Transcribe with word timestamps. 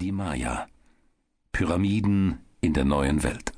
Die 0.00 0.12
Maya. 0.12 0.68
Pyramiden 1.50 2.38
in 2.60 2.72
der 2.72 2.84
neuen 2.84 3.24
Welt. 3.24 3.52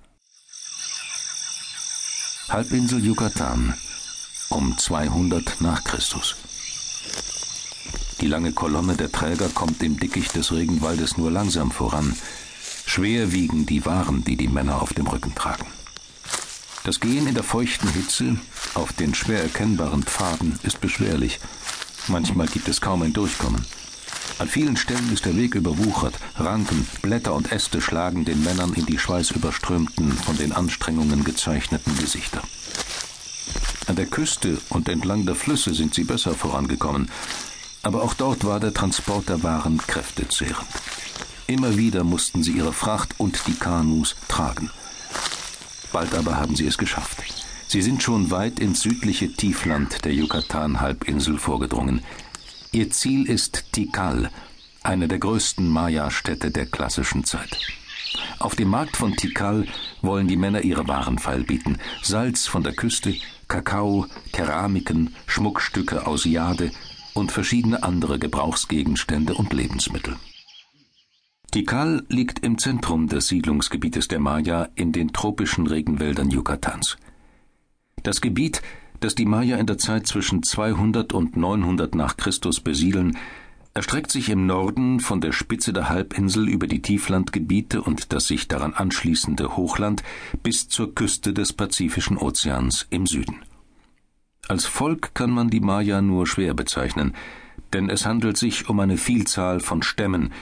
Halbinsel 2.48 3.04
Yucatan 3.04 3.74
um 4.48 4.74
200 4.78 5.60
nach 5.60 5.84
Christus. 5.84 6.36
Die 8.22 8.26
lange 8.26 8.52
Kolonne 8.52 8.96
der 8.96 9.12
Träger 9.12 9.50
kommt 9.50 9.82
im 9.82 10.00
Dickicht 10.00 10.34
des 10.34 10.50
Regenwaldes 10.50 11.18
nur 11.18 11.30
langsam 11.30 11.70
voran. 11.70 12.16
Schwer 12.86 13.32
wiegen 13.32 13.66
die 13.66 13.84
Waren, 13.84 14.24
die 14.24 14.36
die 14.36 14.48
Männer 14.48 14.80
auf 14.80 14.94
dem 14.94 15.08
Rücken 15.08 15.34
tragen. 15.34 15.66
Das 16.84 17.00
Gehen 17.00 17.26
in 17.26 17.34
der 17.34 17.44
feuchten 17.44 17.90
Hitze 17.90 18.38
auf 18.72 18.94
den 18.94 19.14
schwer 19.14 19.42
erkennbaren 19.42 20.04
Pfaden 20.04 20.58
ist 20.62 20.80
beschwerlich. 20.80 21.38
Manchmal 22.08 22.46
gibt 22.46 22.66
es 22.68 22.80
kaum 22.80 23.02
ein 23.02 23.12
Durchkommen. 23.12 23.66
An 24.40 24.48
vielen 24.48 24.78
Stellen 24.78 25.12
ist 25.12 25.26
der 25.26 25.36
Weg 25.36 25.54
überwuchert. 25.54 26.14
Ranken, 26.36 26.88
Blätter 27.02 27.34
und 27.34 27.52
Äste 27.52 27.82
schlagen 27.82 28.24
den 28.24 28.42
Männern 28.42 28.72
in 28.72 28.86
die 28.86 28.98
schweißüberströmten, 28.98 30.12
von 30.12 30.38
den 30.38 30.52
Anstrengungen 30.52 31.24
gezeichneten 31.24 31.94
Gesichter. 31.98 32.40
An 33.86 33.96
der 33.96 34.06
Küste 34.06 34.56
und 34.70 34.88
entlang 34.88 35.26
der 35.26 35.34
Flüsse 35.34 35.74
sind 35.74 35.92
sie 35.92 36.04
besser 36.04 36.34
vorangekommen, 36.34 37.10
aber 37.82 38.02
auch 38.02 38.14
dort 38.14 38.46
war 38.46 38.60
der 38.60 38.72
Transport 38.72 39.28
der 39.28 39.42
Waren 39.42 39.76
kräftezehrend. 39.76 40.68
Immer 41.46 41.76
wieder 41.76 42.02
mussten 42.02 42.42
sie 42.42 42.52
ihre 42.52 42.72
Fracht 42.72 43.16
und 43.18 43.46
die 43.46 43.58
Kanus 43.58 44.16
tragen. 44.26 44.70
Bald 45.92 46.14
aber 46.14 46.36
haben 46.36 46.56
sie 46.56 46.66
es 46.66 46.78
geschafft. 46.78 47.18
Sie 47.68 47.82
sind 47.82 48.02
schon 48.02 48.30
weit 48.30 48.58
ins 48.58 48.80
südliche 48.80 49.30
Tiefland 49.34 50.02
der 50.06 50.14
Yucatan-Halbinsel 50.14 51.36
vorgedrungen. 51.36 52.02
Ihr 52.72 52.88
Ziel 52.90 53.28
ist 53.28 53.72
Tikal, 53.72 54.30
eine 54.84 55.08
der 55.08 55.18
größten 55.18 55.68
Maya-Städte 55.68 56.52
der 56.52 56.66
klassischen 56.66 57.24
Zeit. 57.24 57.58
Auf 58.38 58.54
dem 58.54 58.68
Markt 58.68 58.96
von 58.96 59.16
Tikal 59.16 59.66
wollen 60.02 60.28
die 60.28 60.36
Männer 60.36 60.60
ihre 60.62 60.86
Waren 60.86 61.18
feilbieten. 61.18 61.78
Salz 62.00 62.46
von 62.46 62.62
der 62.62 62.72
Küste, 62.72 63.16
Kakao, 63.48 64.06
Keramiken, 64.32 65.16
Schmuckstücke 65.26 66.06
aus 66.06 66.24
Jade 66.24 66.70
und 67.12 67.32
verschiedene 67.32 67.82
andere 67.82 68.20
Gebrauchsgegenstände 68.20 69.34
und 69.34 69.52
Lebensmittel. 69.52 70.16
Tikal 71.50 72.04
liegt 72.08 72.38
im 72.38 72.56
Zentrum 72.58 73.08
des 73.08 73.26
Siedlungsgebietes 73.26 74.06
der 74.06 74.20
Maya 74.20 74.68
in 74.76 74.92
den 74.92 75.12
tropischen 75.12 75.66
Regenwäldern 75.66 76.30
Yucatans. 76.30 76.98
Das 78.04 78.20
Gebiet, 78.20 78.62
das 79.00 79.14
die 79.14 79.26
Maya 79.26 79.56
in 79.56 79.66
der 79.66 79.78
Zeit 79.78 80.06
zwischen 80.06 80.42
200 80.42 81.12
und 81.12 81.36
900 81.36 81.94
nach 81.94 82.16
Christus 82.16 82.60
besiedeln, 82.60 83.16
erstreckt 83.74 84.10
sich 84.10 84.28
im 84.28 84.46
Norden 84.46 85.00
von 85.00 85.20
der 85.20 85.32
Spitze 85.32 85.72
der 85.72 85.88
Halbinsel 85.88 86.48
über 86.48 86.66
die 86.66 86.82
Tieflandgebiete 86.82 87.82
und 87.82 88.12
das 88.12 88.26
sich 88.26 88.48
daran 88.48 88.74
anschließende 88.74 89.56
Hochland 89.56 90.02
bis 90.42 90.68
zur 90.68 90.94
Küste 90.94 91.32
des 91.32 91.52
Pazifischen 91.52 92.16
Ozeans 92.16 92.86
im 92.90 93.06
Süden. 93.06 93.36
Als 94.48 94.66
Volk 94.66 95.14
kann 95.14 95.30
man 95.30 95.48
die 95.48 95.60
Maya 95.60 96.02
nur 96.02 96.26
schwer 96.26 96.54
bezeichnen, 96.54 97.14
denn 97.72 97.88
es 97.88 98.04
handelt 98.04 98.36
sich 98.36 98.68
um 98.68 98.80
eine 98.80 98.96
Vielzahl 98.96 99.60
von 99.60 99.82
Stämmen, 99.82 100.32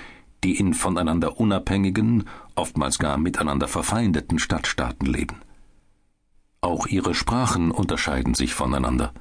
die 0.45 0.57
in 0.57 0.73
voneinander 0.73 1.39
unabhängigen, 1.39 2.25
oftmals 2.55 2.99
gar 2.99 3.19
miteinander 3.19 3.69
verfeindeten 3.69 4.39
Stadtstaaten 4.39 5.07
leben. 5.07 5.37
Auch 6.61 6.87
ihre 6.87 7.15
Sprachen 7.15 7.71
unterscheiden 7.71 8.35
sich 8.35 8.55
voneinander. 8.55 9.13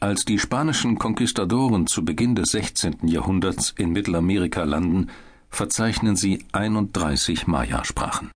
Als 0.00 0.24
die 0.24 0.38
spanischen 0.38 0.98
Konquistadoren 0.98 1.86
zu 1.86 2.04
Beginn 2.04 2.34
des 2.34 2.50
16. 2.50 3.08
Jahrhunderts 3.08 3.74
in 3.76 3.90
Mittelamerika 3.90 4.64
landen, 4.64 5.08
verzeichnen 5.50 6.14
sie 6.14 6.44
31 6.52 7.46
Maya-Sprachen. 7.46 8.30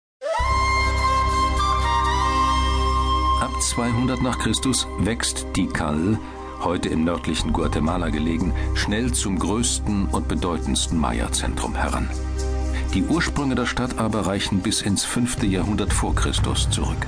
Ab 3.40 3.60
200 3.60 4.22
nach 4.22 4.38
Christus 4.38 4.86
wächst 4.98 5.46
Tikal, 5.52 6.18
heute 6.62 6.88
im 6.88 7.04
nördlichen 7.04 7.52
Guatemala 7.52 8.08
gelegen, 8.08 8.54
schnell 8.74 9.12
zum 9.12 9.38
größten 9.38 10.06
und 10.06 10.26
bedeutendsten 10.26 10.98
Maya-Zentrum 10.98 11.74
heran. 11.74 12.08
Die 12.94 13.02
Ursprünge 13.02 13.54
der 13.54 13.66
Stadt 13.66 13.98
aber 13.98 14.26
reichen 14.26 14.60
bis 14.60 14.80
ins 14.80 15.04
5. 15.04 15.42
Jahrhundert 15.44 15.92
vor 15.92 16.14
Christus 16.14 16.68
zurück. 16.70 17.06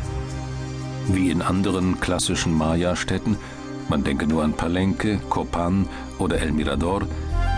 Wie 1.09 1.31
in 1.31 1.42
anderen 1.42 2.00
klassischen 2.00 2.56
Maya-Städten, 2.56 3.37
man 3.88 4.04
denke 4.04 4.26
nur 4.26 4.42
an 4.42 4.54
Palenque, 4.54 5.19
Copan 5.28 5.87
oder 6.19 6.41
El 6.41 6.53
Mirador, 6.53 7.03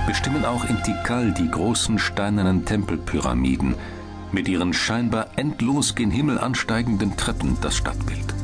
bestimmen 0.06 0.44
auch 0.44 0.64
in 0.68 0.82
Tikal 0.82 1.32
die 1.32 1.50
großen 1.50 1.98
steinernen 1.98 2.64
Tempelpyramiden 2.64 3.76
mit 4.32 4.48
ihren 4.48 4.72
scheinbar 4.72 5.28
endlos 5.36 5.94
gen 5.94 6.10
Himmel 6.10 6.38
ansteigenden 6.38 7.16
Treppen 7.16 7.56
das 7.60 7.76
Stadtbild. 7.76 8.34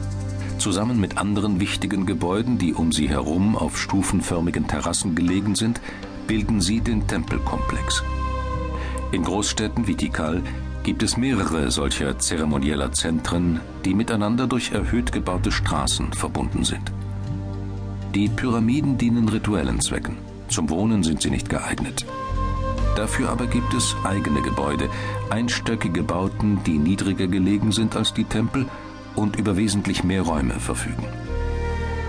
Zusammen 0.58 1.00
mit 1.00 1.18
anderen 1.18 1.58
wichtigen 1.58 2.06
Gebäuden, 2.06 2.58
die 2.58 2.72
um 2.72 2.92
sie 2.92 3.08
herum 3.08 3.56
auf 3.56 3.78
stufenförmigen 3.78 4.68
Terrassen 4.68 5.16
gelegen 5.16 5.56
sind, 5.56 5.80
bilden 6.28 6.60
sie 6.60 6.80
den 6.80 7.08
Tempelkomplex. 7.08 8.04
In 9.10 9.24
Großstädten 9.24 9.88
wie 9.88 9.96
Tikal 9.96 10.42
gibt 10.82 11.02
es 11.02 11.16
mehrere 11.16 11.70
solcher 11.70 12.18
zeremonieller 12.18 12.92
Zentren, 12.92 13.60
die 13.84 13.94
miteinander 13.94 14.46
durch 14.46 14.72
erhöht 14.72 15.12
gebaute 15.12 15.52
Straßen 15.52 16.12
verbunden 16.12 16.64
sind. 16.64 16.92
Die 18.14 18.28
Pyramiden 18.28 18.98
dienen 18.98 19.28
rituellen 19.28 19.80
Zwecken. 19.80 20.18
Zum 20.48 20.68
Wohnen 20.68 21.02
sind 21.02 21.22
sie 21.22 21.30
nicht 21.30 21.48
geeignet. 21.48 22.04
Dafür 22.96 23.30
aber 23.30 23.46
gibt 23.46 23.72
es 23.72 23.96
eigene 24.04 24.42
Gebäude, 24.42 24.90
einstöckige 25.30 26.02
Bauten, 26.02 26.62
die 26.64 26.78
niedriger 26.78 27.26
gelegen 27.26 27.72
sind 27.72 27.96
als 27.96 28.12
die 28.12 28.24
Tempel 28.24 28.66
und 29.14 29.36
über 29.36 29.56
wesentlich 29.56 30.04
mehr 30.04 30.22
Räume 30.22 30.60
verfügen. 30.60 31.06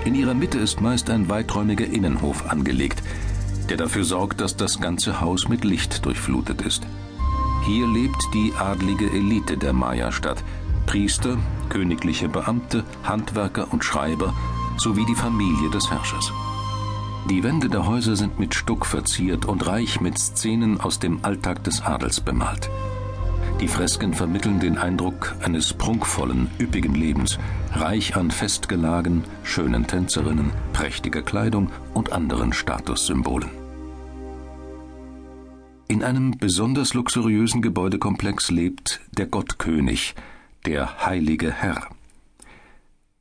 In 0.03 0.16
ihrer 0.16 0.33
Mitte 0.33 0.57
ist 0.57 0.81
meist 0.81 1.09
ein 1.09 1.29
weiträumiger 1.29 1.85
Innenhof 1.85 2.50
angelegt, 2.50 3.01
der 3.69 3.78
dafür 3.78 4.03
sorgt, 4.03 4.41
dass 4.41 4.57
das 4.57 4.81
ganze 4.81 5.22
Haus 5.22 5.47
mit 5.47 5.63
Licht 5.63 6.06
durchflutet 6.06 6.62
ist. 6.63 6.83
Hier 7.66 7.88
lebt 7.88 8.18
die 8.34 8.53
adlige 8.59 9.09
Elite 9.09 9.57
der 9.57 9.72
Maya-Stadt, 9.72 10.44
Priester, 10.85 11.38
königliche 11.69 12.28
Beamte, 12.28 12.84
Handwerker 13.03 13.72
und 13.72 13.85
Schreiber 13.85 14.34
sowie 14.78 15.06
die 15.06 15.16
Familie 15.16 15.69
des 15.69 15.90
Herrschers. 15.90 16.34
Die 17.29 17.41
Wände 17.41 17.69
der 17.69 17.85
Häuser 17.85 18.18
sind 18.18 18.38
mit 18.38 18.53
Stuck 18.53 18.85
verziert 18.85 19.46
und 19.46 19.66
reich 19.66 20.01
mit 20.01 20.18
Szenen 20.18 20.81
aus 20.81 21.00
dem 21.00 21.24
Alltag 21.24 21.63
des 21.63 21.81
Adels 21.81 22.19
bemalt. 22.19 22.69
Die 23.62 23.69
Fresken 23.69 24.13
vermitteln 24.13 24.59
den 24.59 24.78
Eindruck 24.78 25.34
eines 25.41 25.72
prunkvollen, 25.72 26.50
üppigen 26.59 26.95
Lebens, 26.95 27.40
reich 27.72 28.18
an 28.18 28.30
Festgelagen, 28.30 29.24
schönen 29.44 29.88
Tänzerinnen, 29.88 30.51
prächtiger 30.74 31.22
Kleidung 31.22 31.69
und 31.94 32.12
anderen 32.12 32.51
Statussymbolen. 32.51 33.62
In 35.93 36.01
einem 36.01 36.31
besonders 36.39 36.95
luxuriösen 36.95 37.61
Gebäudekomplex 37.61 38.49
lebt 38.49 38.99
der 39.11 39.27
Gottkönig, 39.27 40.15
der 40.65 41.05
heilige 41.05 41.51
Herr. 41.51 41.87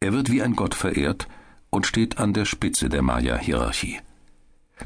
Er 0.00 0.14
wird 0.14 0.32
wie 0.32 0.40
ein 0.40 0.56
Gott 0.56 0.74
verehrt 0.74 1.28
und 1.68 1.86
steht 1.86 2.16
an 2.16 2.32
der 2.32 2.46
Spitze 2.46 2.88
der 2.88 3.02
Maya-Hierarchie. 3.02 3.98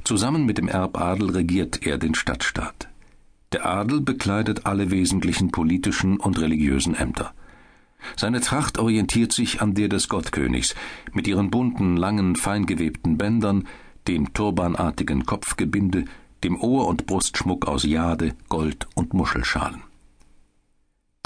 Zusammen 0.03 0.47
mit 0.47 0.59
dem 0.59 0.67
Erbadel 0.67 1.31
regiert 1.31 1.87
er 1.87 1.97
den 1.97 2.17
Stadtstaat. 2.17 2.89
Der 3.53 3.65
Adel 3.65 4.01
bekleidet 4.01 4.67
alle 4.67 4.91
wesentlichen 4.91 5.53
politischen 5.53 6.17
und 6.17 6.41
religiösen 6.41 6.97
Ämter. 6.97 7.35
Seine 8.17 8.41
Tracht 8.41 8.81
orientiert 8.81 9.31
sich 9.31 9.63
an 9.63 9.75
der 9.75 9.89
des 9.89 10.09
Gottkönigs, 10.09 10.75
mit 11.13 11.29
ihren 11.29 11.53
bunten, 11.53 11.97
langen, 11.97 12.35
feingewebten 12.35 13.17
Bändern, 13.17 13.69
dem 14.09 14.33
turbanartigen 14.35 15.25
Kopfgebinde, 15.25 16.07
dem 16.47 16.59
Ohr- 16.59 16.87
und 16.87 17.05
Brustschmuck 17.07 17.67
aus 17.67 17.83
Jade, 17.85 18.35
Gold 18.49 18.89
und 18.95 19.13
Muschelschalen. 19.13 19.83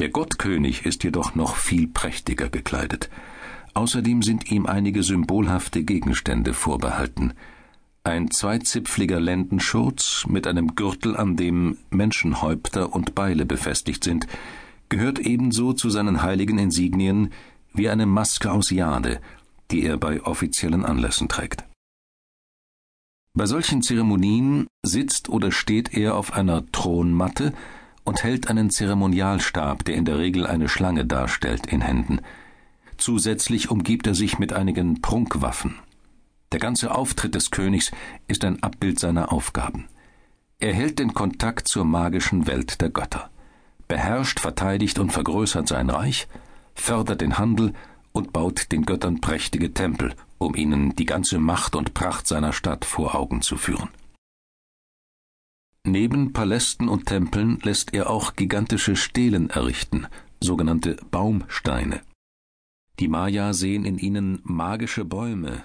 Der 0.00 0.08
Gottkönig 0.08 0.84
ist 0.84 1.04
jedoch 1.04 1.36
noch 1.36 1.54
viel 1.54 1.86
prächtiger 1.86 2.48
gekleidet. 2.48 3.08
Außerdem 3.74 4.22
sind 4.22 4.50
ihm 4.50 4.66
einige 4.66 5.04
symbolhafte 5.04 5.84
Gegenstände 5.84 6.54
vorbehalten– 6.54 7.34
ein 8.02 8.30
zweizipfliger 8.30 9.20
Lendenschurz 9.20 10.24
mit 10.26 10.46
einem 10.46 10.74
Gürtel, 10.74 11.18
an 11.18 11.36
dem 11.36 11.76
Menschenhäupter 11.90 12.94
und 12.94 13.14
Beile 13.14 13.44
befestigt 13.44 14.04
sind, 14.04 14.26
gehört 14.88 15.18
ebenso 15.18 15.74
zu 15.74 15.90
seinen 15.90 16.22
heiligen 16.22 16.58
Insignien 16.58 17.30
wie 17.74 17.90
eine 17.90 18.06
Maske 18.06 18.50
aus 18.50 18.70
Jade, 18.70 19.20
die 19.70 19.84
er 19.84 19.98
bei 19.98 20.22
offiziellen 20.22 20.86
Anlässen 20.86 21.28
trägt. 21.28 21.64
Bei 23.40 23.46
solchen 23.46 23.80
Zeremonien 23.80 24.66
sitzt 24.82 25.30
oder 25.30 25.50
steht 25.50 25.94
er 25.94 26.14
auf 26.16 26.34
einer 26.34 26.70
Thronmatte 26.72 27.54
und 28.04 28.22
hält 28.22 28.50
einen 28.50 28.68
Zeremonialstab, 28.68 29.82
der 29.86 29.94
in 29.94 30.04
der 30.04 30.18
Regel 30.18 30.46
eine 30.46 30.68
Schlange 30.68 31.06
darstellt, 31.06 31.66
in 31.66 31.80
Händen. 31.80 32.20
Zusätzlich 32.98 33.70
umgibt 33.70 34.06
er 34.06 34.14
sich 34.14 34.38
mit 34.38 34.52
einigen 34.52 35.00
Prunkwaffen. 35.00 35.76
Der 36.52 36.60
ganze 36.60 36.94
Auftritt 36.94 37.34
des 37.34 37.50
Königs 37.50 37.92
ist 38.28 38.44
ein 38.44 38.62
Abbild 38.62 39.00
seiner 39.00 39.32
Aufgaben. 39.32 39.86
Er 40.58 40.74
hält 40.74 40.98
den 40.98 41.14
Kontakt 41.14 41.66
zur 41.66 41.86
magischen 41.86 42.46
Welt 42.46 42.82
der 42.82 42.90
Götter, 42.90 43.30
beherrscht, 43.88 44.38
verteidigt 44.38 44.98
und 44.98 45.14
vergrößert 45.14 45.66
sein 45.66 45.88
Reich, 45.88 46.28
fördert 46.74 47.22
den 47.22 47.38
Handel 47.38 47.72
und 48.12 48.34
baut 48.34 48.70
den 48.70 48.84
Göttern 48.84 49.22
prächtige 49.22 49.72
Tempel, 49.72 50.14
um 50.40 50.54
ihnen 50.56 50.96
die 50.96 51.04
ganze 51.04 51.38
Macht 51.38 51.76
und 51.76 51.94
Pracht 51.94 52.26
seiner 52.26 52.52
Stadt 52.52 52.84
vor 52.84 53.14
Augen 53.14 53.42
zu 53.42 53.56
führen. 53.56 53.90
Neben 55.84 56.32
Palästen 56.32 56.88
und 56.88 57.06
Tempeln 57.06 57.58
lässt 57.62 57.94
er 57.94 58.10
auch 58.10 58.34
gigantische 58.34 58.96
Stelen 58.96 59.50
errichten, 59.50 60.06
sogenannte 60.40 60.96
Baumsteine. 61.10 62.02
Die 62.98 63.08
Maya 63.08 63.52
sehen 63.52 63.84
in 63.84 63.98
ihnen 63.98 64.40
magische 64.42 65.04
Bäume, 65.04 65.64